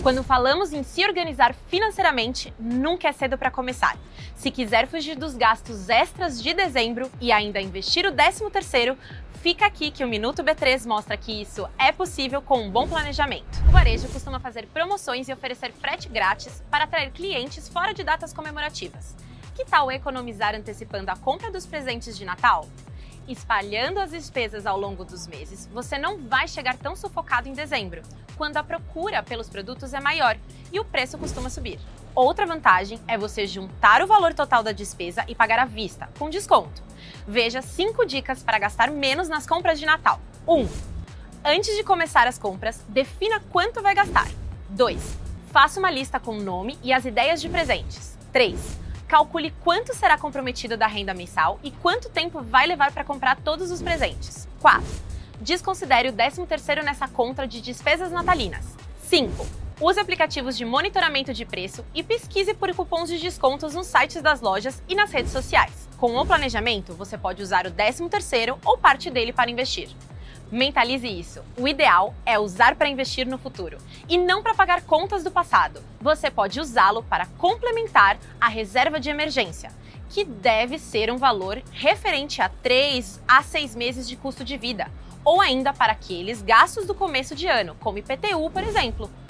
Quando 0.00 0.24
falamos 0.24 0.72
em 0.72 0.82
se 0.82 1.04
organizar 1.04 1.54
financeiramente, 1.68 2.52
nunca 2.58 3.08
é 3.08 3.12
cedo 3.12 3.36
para 3.36 3.50
começar. 3.50 3.96
Se 4.34 4.50
quiser 4.50 4.88
fugir 4.88 5.16
dos 5.16 5.36
gastos 5.36 5.88
extras 5.88 6.42
de 6.42 6.54
dezembro 6.54 7.10
e 7.20 7.30
ainda 7.30 7.60
investir 7.60 8.06
o 8.06 8.12
13º, 8.12 8.96
fica 9.42 9.66
aqui 9.66 9.90
que 9.90 10.02
o 10.02 10.08
Minuto 10.08 10.42
B3 10.42 10.86
mostra 10.86 11.16
que 11.16 11.42
isso 11.42 11.68
é 11.78 11.92
possível 11.92 12.40
com 12.40 12.62
um 12.62 12.70
bom 12.70 12.88
planejamento. 12.88 13.62
O 13.68 13.70
varejo 13.70 14.08
costuma 14.08 14.40
fazer 14.40 14.66
promoções 14.66 15.28
e 15.28 15.32
oferecer 15.32 15.72
frete 15.72 16.08
grátis 16.08 16.62
para 16.70 16.84
atrair 16.84 17.12
clientes 17.12 17.68
fora 17.68 17.92
de 17.92 18.02
datas 18.02 18.32
comemorativas. 18.32 19.14
Que 19.54 19.64
tal 19.64 19.92
economizar 19.92 20.54
antecipando 20.54 21.10
a 21.10 21.16
compra 21.16 21.50
dos 21.50 21.66
presentes 21.66 22.16
de 22.16 22.24
Natal? 22.24 22.66
Espalhando 23.28 24.00
as 24.00 24.10
despesas 24.10 24.66
ao 24.66 24.78
longo 24.78 25.04
dos 25.04 25.26
meses, 25.26 25.68
você 25.72 25.98
não 25.98 26.18
vai 26.18 26.48
chegar 26.48 26.76
tão 26.76 26.96
sufocado 26.96 27.48
em 27.48 27.52
dezembro, 27.52 28.02
quando 28.36 28.56
a 28.56 28.64
procura 28.64 29.22
pelos 29.22 29.48
produtos 29.48 29.92
é 29.94 30.00
maior 30.00 30.36
e 30.72 30.80
o 30.80 30.84
preço 30.84 31.18
costuma 31.18 31.50
subir. 31.50 31.78
Outra 32.14 32.44
vantagem 32.44 33.00
é 33.08 33.16
você 33.16 33.46
juntar 33.46 34.02
o 34.02 34.06
valor 34.06 34.34
total 34.34 34.62
da 34.62 34.72
despesa 34.72 35.24
e 35.28 35.34
pagar 35.34 35.58
à 35.58 35.64
vista, 35.64 36.08
com 36.18 36.28
desconto. 36.28 36.82
Veja 37.26 37.62
5 37.62 38.04
dicas 38.04 38.42
para 38.42 38.58
gastar 38.58 38.90
menos 38.90 39.28
nas 39.28 39.46
compras 39.46 39.78
de 39.78 39.86
Natal. 39.86 40.20
1. 40.46 40.54
Um, 40.54 40.68
antes 41.44 41.74
de 41.76 41.84
começar 41.84 42.26
as 42.26 42.38
compras, 42.38 42.84
defina 42.88 43.40
quanto 43.50 43.80
vai 43.80 43.94
gastar. 43.94 44.28
2. 44.70 45.18
Faça 45.50 45.78
uma 45.78 45.90
lista 45.90 46.18
com 46.20 46.36
o 46.36 46.42
nome 46.42 46.78
e 46.82 46.92
as 46.92 47.04
ideias 47.04 47.40
de 47.40 47.48
presentes. 47.48 48.18
3 48.32 48.81
calcule 49.12 49.52
quanto 49.62 49.94
será 49.94 50.16
comprometido 50.16 50.74
da 50.74 50.86
renda 50.86 51.12
mensal 51.12 51.60
e 51.62 51.70
quanto 51.70 52.08
tempo 52.08 52.40
vai 52.40 52.66
levar 52.66 52.90
para 52.92 53.04
comprar 53.04 53.36
todos 53.36 53.70
os 53.70 53.82
presentes. 53.82 54.48
4. 54.58 54.82
Desconsidere 55.38 56.08
o 56.08 56.14
13º 56.14 56.82
nessa 56.82 57.06
conta 57.06 57.46
de 57.46 57.60
despesas 57.60 58.10
natalinas. 58.10 58.74
5. 59.02 59.46
Use 59.82 60.00
aplicativos 60.00 60.56
de 60.56 60.64
monitoramento 60.64 61.34
de 61.34 61.44
preço 61.44 61.84
e 61.94 62.02
pesquise 62.02 62.54
por 62.54 62.74
cupons 62.74 63.10
de 63.10 63.18
descontos 63.18 63.74
nos 63.74 63.86
sites 63.86 64.22
das 64.22 64.40
lojas 64.40 64.82
e 64.88 64.94
nas 64.94 65.12
redes 65.12 65.30
sociais. 65.30 65.90
Com 65.98 66.16
o 66.16 66.24
planejamento, 66.24 66.94
você 66.94 67.18
pode 67.18 67.42
usar 67.42 67.66
o 67.66 67.70
13º 67.70 68.56
ou 68.64 68.78
parte 68.78 69.10
dele 69.10 69.30
para 69.30 69.50
investir. 69.50 69.90
Mentalize 70.52 71.08
isso. 71.08 71.42
O 71.56 71.66
ideal 71.66 72.14
é 72.26 72.38
usar 72.38 72.76
para 72.76 72.86
investir 72.86 73.26
no 73.26 73.38
futuro 73.38 73.78
e 74.06 74.18
não 74.18 74.42
para 74.42 74.54
pagar 74.54 74.82
contas 74.82 75.24
do 75.24 75.30
passado. 75.30 75.82
Você 75.98 76.30
pode 76.30 76.60
usá-lo 76.60 77.02
para 77.04 77.24
complementar 77.38 78.18
a 78.38 78.48
reserva 78.48 79.00
de 79.00 79.08
emergência, 79.08 79.72
que 80.10 80.24
deve 80.24 80.78
ser 80.78 81.10
um 81.10 81.16
valor 81.16 81.62
referente 81.72 82.42
a 82.42 82.50
3 82.50 83.22
a 83.26 83.42
6 83.42 83.74
meses 83.74 84.06
de 84.06 84.14
custo 84.14 84.44
de 84.44 84.58
vida, 84.58 84.90
ou 85.24 85.40
ainda 85.40 85.72
para 85.72 85.92
aqueles 85.92 86.42
gastos 86.42 86.86
do 86.86 86.94
começo 86.94 87.34
de 87.34 87.46
ano, 87.46 87.74
como 87.80 87.96
IPTU, 87.96 88.50
por 88.50 88.62
exemplo. 88.62 89.10